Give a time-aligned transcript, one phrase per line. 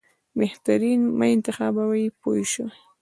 [0.39, 2.77] بهترین ما انتخابوي پوه شوې!.